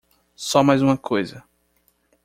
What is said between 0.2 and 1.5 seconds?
Só mais uma coisa.